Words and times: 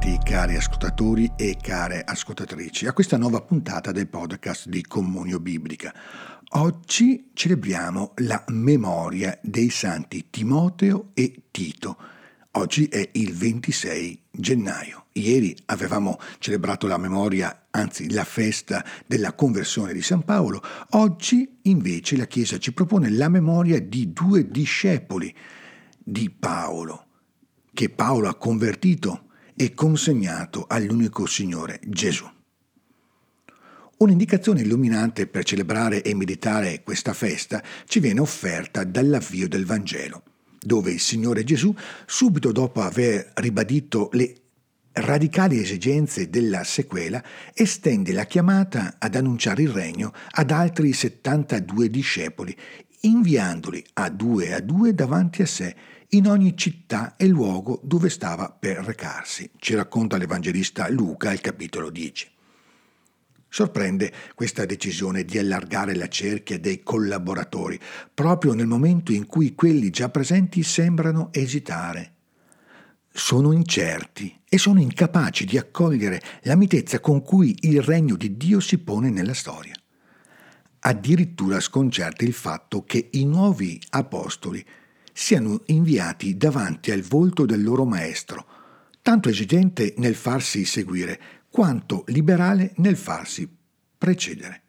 ritrovati 0.00 0.18
cari 0.24 0.56
ascoltatori 0.56 1.32
e 1.36 1.56
care 1.60 2.02
ascoltatrici 2.02 2.86
a 2.86 2.92
questa 2.92 3.18
nuova 3.18 3.42
puntata 3.42 3.92
del 3.92 4.08
podcast 4.08 4.68
di 4.68 4.82
Comunio 4.82 5.38
Biblica. 5.40 5.92
Oggi 6.52 7.30
celebriamo 7.34 8.14
la 8.16 8.42
memoria 8.48 9.38
dei 9.42 9.68
santi 9.68 10.28
Timoteo 10.30 11.10
e 11.12 11.42
Tito. 11.50 11.98
Oggi 12.52 12.86
è 12.86 13.10
il 13.12 13.34
26 13.34 14.22
gennaio. 14.30 15.06
Ieri 15.12 15.54
avevamo 15.66 16.18
celebrato 16.38 16.86
la 16.86 16.98
memoria, 16.98 17.66
anzi 17.70 18.10
la 18.10 18.24
festa 18.24 18.84
della 19.06 19.34
conversione 19.34 19.92
di 19.92 20.02
San 20.02 20.24
Paolo. 20.24 20.62
Oggi 20.90 21.58
invece 21.62 22.16
la 22.16 22.26
Chiesa 22.26 22.58
ci 22.58 22.72
propone 22.72 23.10
la 23.10 23.28
memoria 23.28 23.80
di 23.80 24.12
due 24.12 24.48
discepoli 24.50 25.34
di 25.98 26.30
Paolo, 26.30 27.06
che 27.72 27.90
Paolo 27.90 28.28
ha 28.28 28.34
convertito 28.34 29.28
e 29.60 29.74
consegnato 29.74 30.64
all'unico 30.66 31.26
Signore 31.26 31.80
Gesù. 31.84 32.26
Un'indicazione 33.98 34.62
illuminante 34.62 35.26
per 35.26 35.44
celebrare 35.44 36.00
e 36.00 36.14
meditare 36.14 36.82
questa 36.82 37.12
festa 37.12 37.62
ci 37.84 38.00
viene 38.00 38.20
offerta 38.20 38.84
dall'avvio 38.84 39.48
del 39.48 39.66
Vangelo, 39.66 40.22
dove 40.58 40.92
il 40.92 41.00
Signore 41.00 41.44
Gesù, 41.44 41.74
subito 42.06 42.52
dopo 42.52 42.80
aver 42.80 43.32
ribadito 43.34 44.08
le 44.12 44.34
radicali 44.92 45.60
esigenze 45.60 46.30
della 46.30 46.64
sequela, 46.64 47.22
estende 47.52 48.14
la 48.14 48.24
chiamata 48.24 48.94
ad 48.98 49.14
annunciare 49.14 49.60
il 49.60 49.68
regno 49.68 50.14
ad 50.30 50.52
altri 50.52 50.94
72 50.94 51.90
discepoli, 51.90 52.56
inviandoli 53.00 53.84
a 53.94 54.08
due 54.10 54.52
a 54.52 54.60
due 54.60 54.94
davanti 54.94 55.42
a 55.42 55.46
sé 55.46 55.74
in 56.10 56.26
ogni 56.26 56.56
città 56.56 57.16
e 57.16 57.26
luogo 57.26 57.80
dove 57.84 58.10
stava 58.10 58.50
per 58.50 58.78
recarsi, 58.78 59.50
ci 59.58 59.74
racconta 59.74 60.16
l'Evangelista 60.16 60.88
Luca 60.88 61.30
al 61.30 61.40
capitolo 61.40 61.88
10. 61.88 62.30
Sorprende 63.48 64.12
questa 64.34 64.64
decisione 64.64 65.24
di 65.24 65.38
allargare 65.38 65.94
la 65.94 66.08
cerchia 66.08 66.58
dei 66.58 66.82
collaboratori, 66.82 67.78
proprio 68.12 68.54
nel 68.54 68.66
momento 68.66 69.12
in 69.12 69.26
cui 69.26 69.54
quelli 69.54 69.90
già 69.90 70.08
presenti 70.08 70.62
sembrano 70.62 71.30
esitare. 71.32 72.14
Sono 73.12 73.52
incerti 73.52 74.40
e 74.48 74.56
sono 74.56 74.80
incapaci 74.80 75.44
di 75.44 75.58
accogliere 75.58 76.22
la 76.42 76.54
mitezza 76.54 77.00
con 77.00 77.22
cui 77.22 77.56
il 77.62 77.82
regno 77.82 78.14
di 78.14 78.36
Dio 78.36 78.60
si 78.60 78.78
pone 78.78 79.10
nella 79.10 79.34
storia. 79.34 79.79
Addirittura 80.80 81.60
sconcerta 81.60 82.24
il 82.24 82.32
fatto 82.32 82.84
che 82.84 83.10
i 83.12 83.26
nuovi 83.26 83.80
apostoli 83.90 84.64
siano 85.12 85.60
inviati 85.66 86.36
davanti 86.36 86.90
al 86.90 87.02
volto 87.02 87.44
del 87.44 87.62
loro 87.62 87.84
maestro, 87.84 88.46
tanto 89.02 89.28
esigente 89.28 89.94
nel 89.98 90.14
farsi 90.14 90.64
seguire 90.64 91.20
quanto 91.50 92.04
liberale 92.06 92.72
nel 92.76 92.96
farsi 92.96 93.48
precedere. 93.98 94.62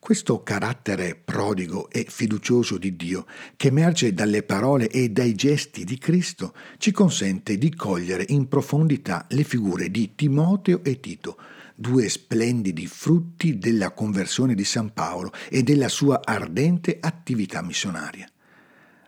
Questo 0.00 0.42
carattere 0.42 1.14
prodigo 1.14 1.90
e 1.90 2.06
fiducioso 2.08 2.78
di 2.78 2.96
Dio, 2.96 3.26
che 3.54 3.68
emerge 3.68 4.14
dalle 4.14 4.42
parole 4.42 4.88
e 4.88 5.10
dai 5.10 5.34
gesti 5.34 5.84
di 5.84 5.98
Cristo, 5.98 6.54
ci 6.78 6.90
consente 6.90 7.58
di 7.58 7.74
cogliere 7.74 8.24
in 8.28 8.48
profondità 8.48 9.26
le 9.28 9.44
figure 9.44 9.90
di 9.90 10.14
Timoteo 10.14 10.82
e 10.82 11.00
Tito, 11.00 11.36
due 11.74 12.08
splendidi 12.08 12.86
frutti 12.86 13.58
della 13.58 13.90
conversione 13.92 14.54
di 14.54 14.64
San 14.64 14.94
Paolo 14.94 15.32
e 15.50 15.62
della 15.62 15.88
sua 15.88 16.22
ardente 16.24 16.96
attività 16.98 17.62
missionaria. 17.62 18.26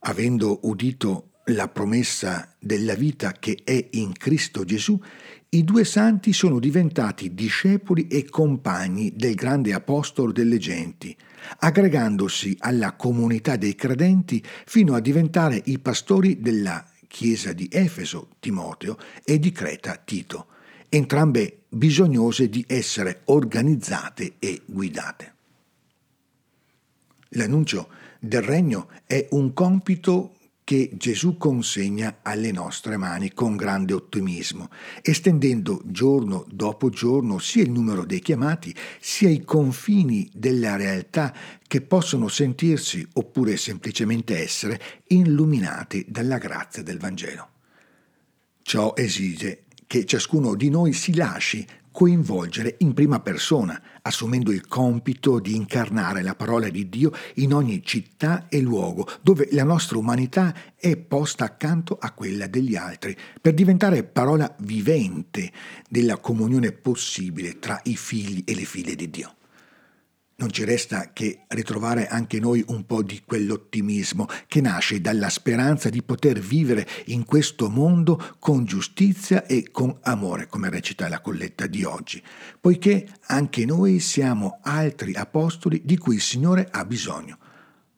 Avendo 0.00 0.60
udito 0.62 1.32
la 1.48 1.68
promessa 1.68 2.54
della 2.58 2.94
vita 2.94 3.32
che 3.32 3.60
è 3.64 3.88
in 3.92 4.12
Cristo 4.12 4.64
Gesù, 4.64 5.00
i 5.50 5.64
due 5.64 5.84
santi 5.84 6.32
sono 6.32 6.58
diventati 6.58 7.32
discepoli 7.32 8.06
e 8.06 8.28
compagni 8.28 9.12
del 9.16 9.34
grande 9.34 9.72
apostolo 9.72 10.32
delle 10.32 10.58
genti, 10.58 11.16
aggregandosi 11.60 12.56
alla 12.60 12.92
comunità 12.92 13.56
dei 13.56 13.74
credenti 13.74 14.44
fino 14.66 14.94
a 14.94 15.00
diventare 15.00 15.62
i 15.66 15.78
pastori 15.78 16.40
della 16.40 16.84
chiesa 17.06 17.54
di 17.54 17.66
Efeso, 17.70 18.28
Timoteo, 18.40 18.98
e 19.24 19.38
di 19.38 19.50
Creta, 19.50 19.96
Tito, 19.96 20.48
entrambe 20.90 21.60
bisognose 21.70 22.50
di 22.50 22.62
essere 22.68 23.22
organizzate 23.26 24.34
e 24.38 24.60
guidate. 24.66 25.34
L'annuncio 27.32 27.88
del 28.20 28.42
regno 28.42 28.88
è 29.06 29.28
un 29.30 29.54
compito 29.54 30.34
che 30.68 30.90
Gesù 30.92 31.38
consegna 31.38 32.18
alle 32.20 32.52
nostre 32.52 32.98
mani 32.98 33.32
con 33.32 33.56
grande 33.56 33.94
ottimismo, 33.94 34.68
estendendo 35.00 35.80
giorno 35.86 36.44
dopo 36.50 36.90
giorno 36.90 37.38
sia 37.38 37.62
il 37.62 37.70
numero 37.70 38.04
dei 38.04 38.20
chiamati, 38.20 38.74
sia 39.00 39.30
i 39.30 39.44
confini 39.44 40.28
della 40.30 40.76
realtà 40.76 41.34
che 41.66 41.80
possono 41.80 42.28
sentirsi 42.28 43.02
oppure 43.14 43.56
semplicemente 43.56 44.36
essere 44.36 44.78
illuminati 45.06 46.04
dalla 46.06 46.36
grazia 46.36 46.82
del 46.82 46.98
Vangelo. 46.98 47.48
Ciò 48.60 48.92
esige 48.94 49.64
che 49.86 50.04
ciascuno 50.04 50.54
di 50.54 50.68
noi 50.68 50.92
si 50.92 51.14
lasci 51.14 51.66
coinvolgere 51.98 52.76
in 52.78 52.94
prima 52.94 53.18
persona, 53.18 53.82
assumendo 54.02 54.52
il 54.52 54.68
compito 54.68 55.40
di 55.40 55.56
incarnare 55.56 56.22
la 56.22 56.36
parola 56.36 56.68
di 56.68 56.88
Dio 56.88 57.10
in 57.34 57.52
ogni 57.52 57.82
città 57.84 58.46
e 58.48 58.60
luogo 58.60 59.08
dove 59.20 59.48
la 59.50 59.64
nostra 59.64 59.98
umanità 59.98 60.54
è 60.76 60.96
posta 60.96 61.42
accanto 61.42 61.98
a 61.98 62.12
quella 62.12 62.46
degli 62.46 62.76
altri, 62.76 63.16
per 63.40 63.52
diventare 63.52 64.04
parola 64.04 64.54
vivente 64.60 65.50
della 65.88 66.18
comunione 66.18 66.70
possibile 66.70 67.58
tra 67.58 67.80
i 67.82 67.96
figli 67.96 68.44
e 68.46 68.54
le 68.54 68.64
figlie 68.64 68.94
di 68.94 69.10
Dio. 69.10 69.37
Non 70.40 70.52
ci 70.52 70.62
resta 70.62 71.10
che 71.12 71.46
ritrovare 71.48 72.06
anche 72.06 72.38
noi 72.38 72.64
un 72.68 72.86
po' 72.86 73.02
di 73.02 73.22
quell'ottimismo 73.24 74.28
che 74.46 74.60
nasce 74.60 75.00
dalla 75.00 75.30
speranza 75.30 75.88
di 75.88 76.00
poter 76.00 76.38
vivere 76.38 76.86
in 77.06 77.24
questo 77.24 77.68
mondo 77.68 78.36
con 78.38 78.64
giustizia 78.64 79.44
e 79.46 79.68
con 79.72 79.98
amore, 80.02 80.46
come 80.46 80.70
recita 80.70 81.08
la 81.08 81.20
colletta 81.20 81.66
di 81.66 81.82
oggi, 81.82 82.22
poiché 82.60 83.08
anche 83.26 83.64
noi 83.64 83.98
siamo 83.98 84.60
altri 84.62 85.12
apostoli 85.14 85.82
di 85.84 85.98
cui 85.98 86.14
il 86.14 86.20
Signore 86.20 86.68
ha 86.70 86.84
bisogno. 86.84 87.36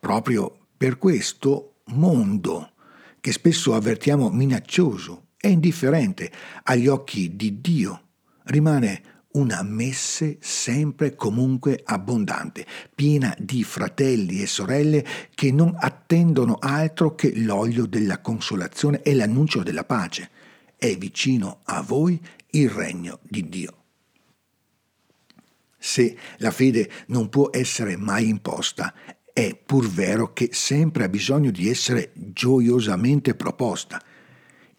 Proprio 0.00 0.68
per 0.74 0.96
questo 0.96 1.82
mondo, 1.88 2.72
che 3.20 3.32
spesso 3.32 3.74
avvertiamo 3.74 4.30
minaccioso 4.30 5.32
e 5.36 5.50
indifferente 5.50 6.32
agli 6.62 6.86
occhi 6.86 7.36
di 7.36 7.60
Dio, 7.60 8.08
rimane 8.44 9.11
una 9.32 9.62
messe 9.62 10.38
sempre 10.40 11.08
e 11.08 11.14
comunque 11.14 11.80
abbondante, 11.84 12.66
piena 12.94 13.34
di 13.38 13.62
fratelli 13.64 14.42
e 14.42 14.46
sorelle 14.46 15.04
che 15.34 15.52
non 15.52 15.74
attendono 15.76 16.58
altro 16.60 17.14
che 17.14 17.32
l'olio 17.36 17.86
della 17.86 18.20
consolazione 18.20 19.02
e 19.02 19.14
l'annuncio 19.14 19.62
della 19.62 19.84
pace. 19.84 20.30
È 20.76 20.96
vicino 20.96 21.60
a 21.64 21.80
voi 21.82 22.20
il 22.50 22.68
regno 22.68 23.20
di 23.22 23.48
Dio. 23.48 23.76
Se 25.78 26.16
la 26.38 26.50
fede 26.50 26.90
non 27.06 27.28
può 27.28 27.50
essere 27.50 27.96
mai 27.96 28.28
imposta, 28.28 28.94
è 29.32 29.54
pur 29.56 29.88
vero 29.88 30.32
che 30.32 30.50
sempre 30.52 31.04
ha 31.04 31.08
bisogno 31.08 31.50
di 31.50 31.68
essere 31.68 32.12
gioiosamente 32.14 33.34
proposta 33.34 34.00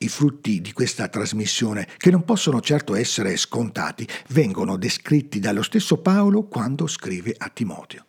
i 0.03 0.09
frutti 0.09 0.61
di 0.61 0.73
questa 0.73 1.07
trasmissione, 1.07 1.87
che 1.97 2.11
non 2.11 2.23
possono 2.23 2.61
certo 2.61 2.95
essere 2.95 3.35
scontati, 3.37 4.07
vengono 4.29 4.77
descritti 4.77 5.39
dallo 5.39 5.61
stesso 5.61 5.97
Paolo 5.97 6.43
quando 6.43 6.87
scrive 6.87 7.33
a 7.37 7.49
Timoteo. 7.49 8.05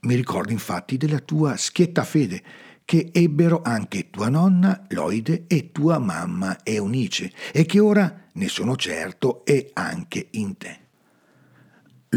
Mi 0.00 0.14
ricordo 0.14 0.52
infatti 0.52 0.96
della 0.96 1.18
tua 1.18 1.56
schietta 1.56 2.04
fede, 2.04 2.42
che 2.84 3.10
ebbero 3.12 3.60
anche 3.62 4.08
tua 4.08 4.28
nonna 4.28 4.86
Loide 4.90 5.44
e 5.46 5.72
tua 5.72 5.98
mamma 5.98 6.58
Eunice, 6.62 7.32
e 7.52 7.66
che 7.66 7.80
ora, 7.80 8.26
ne 8.32 8.48
sono 8.48 8.76
certo, 8.76 9.44
è 9.44 9.70
anche 9.74 10.28
in 10.32 10.56
te. 10.56 10.87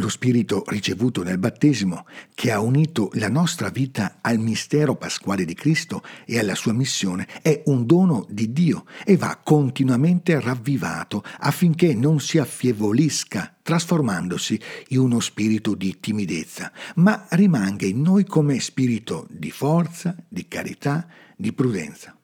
Lo 0.02 0.10
Spirito 0.10 0.64
ricevuto 0.66 1.22
nel 1.22 1.38
battesimo, 1.38 2.08
che 2.34 2.52
ha 2.52 2.60
unito 2.60 3.12
la 3.14 3.30
nostra 3.30 3.70
vita 3.70 4.18
al 4.22 4.40
mistero 4.40 4.96
pasquale 4.96 5.46
di 5.46 5.54
Cristo 5.54 6.02
e 6.26 6.40
alla 6.40 6.56
sua 6.56 6.74
missione, 6.74 7.28
è 7.44 7.62
un 7.66 7.86
dono 7.86 8.26
di 8.28 8.52
Dio 8.52 8.86
e 9.06 9.16
va 9.16 9.40
continuamente 9.44 10.40
ravvivato 10.40 11.24
affinché 11.42 11.94
non 11.94 12.20
si 12.20 12.40
affievolisca, 12.40 13.58
trasformandosi 13.62 14.60
in 14.88 14.98
uno 14.98 15.20
spirito 15.20 15.76
di 15.76 16.00
timidezza, 16.00 16.72
ma 16.96 17.28
rimanga 17.30 17.86
in 17.86 18.02
noi 18.02 18.26
come 18.26 18.60
spirito 18.60 19.28
di 19.30 19.52
forza, 19.52 20.16
di 20.28 20.48
carità, 20.48 21.08
di 21.38 21.54
prudenza. 21.54 22.18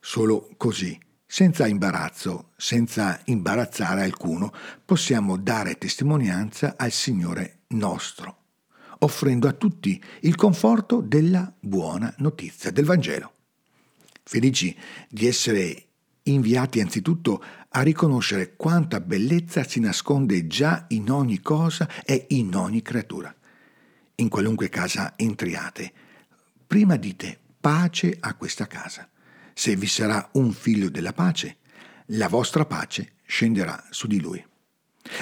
Solo 0.00 0.50
così 0.58 1.00
senza 1.34 1.66
imbarazzo, 1.66 2.50
senza 2.56 3.20
imbarazzare 3.24 4.04
alcuno, 4.04 4.52
possiamo 4.84 5.36
dare 5.36 5.78
testimonianza 5.78 6.74
al 6.76 6.92
Signore 6.92 7.62
nostro, 7.70 8.36
offrendo 9.00 9.48
a 9.48 9.52
tutti 9.52 10.00
il 10.20 10.36
conforto 10.36 11.00
della 11.00 11.52
buona 11.58 12.14
notizia 12.18 12.70
del 12.70 12.84
Vangelo. 12.84 13.32
Felici 14.22 14.78
di 15.08 15.26
essere 15.26 15.86
inviati 16.22 16.78
anzitutto 16.80 17.42
a 17.68 17.82
riconoscere 17.82 18.54
quanta 18.54 19.00
bellezza 19.00 19.64
si 19.64 19.80
nasconde 19.80 20.46
già 20.46 20.84
in 20.90 21.10
ogni 21.10 21.40
cosa 21.40 21.88
e 22.04 22.26
in 22.28 22.54
ogni 22.54 22.80
creatura. 22.80 23.34
In 24.14 24.28
qualunque 24.28 24.68
casa 24.68 25.14
entriate, 25.16 25.92
prima 26.64 26.94
dite 26.94 27.36
pace 27.60 28.18
a 28.20 28.34
questa 28.34 28.68
casa. 28.68 29.08
Se 29.54 29.76
vi 29.76 29.86
sarà 29.86 30.30
un 30.32 30.52
figlio 30.52 30.90
della 30.90 31.12
pace, 31.12 31.58
la 32.06 32.28
vostra 32.28 32.66
pace 32.66 33.12
scenderà 33.24 33.82
su 33.90 34.08
di 34.08 34.20
lui. 34.20 34.44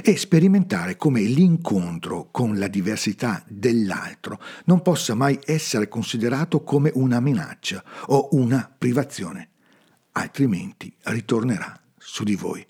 E 0.03 0.17
sperimentare 0.17 0.97
come 0.97 1.21
l'incontro 1.21 2.29
con 2.31 2.59
la 2.59 2.69
diversità 2.69 3.45
dell'altro 3.47 4.41
non 4.65 4.81
possa 4.81 5.15
mai 5.15 5.39
essere 5.45 5.89
considerato 5.89 6.63
come 6.63 6.91
una 6.95 7.21
minaccia 7.21 7.85
o 8.07 8.29
una 8.33 8.73
privazione, 8.77 9.51
altrimenti 10.13 10.95
ritornerà 11.03 11.79
su 11.99 12.25
di 12.25 12.37
voi. 12.37 12.65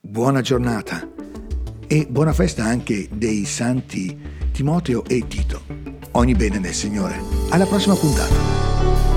Buona 0.00 0.40
giornata 0.40 1.08
e 1.86 2.06
buona 2.08 2.32
festa 2.32 2.64
anche 2.64 3.08
dei 3.10 3.44
santi 3.44 4.18
Timoteo 4.52 5.04
e 5.06 5.26
Tito. 5.26 5.64
Ogni 6.12 6.34
bene 6.34 6.58
nel 6.58 6.74
Signore. 6.74 7.18
Alla 7.50 7.66
prossima 7.66 7.94
puntata. 7.94 9.09